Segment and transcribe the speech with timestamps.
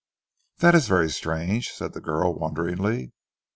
[0.61, 3.11] "That is very strange," said the girl wonderingly.